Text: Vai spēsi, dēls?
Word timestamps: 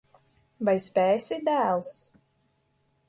Vai 0.69 0.73
spēsi, 0.85 1.39
dēls? 1.51 1.93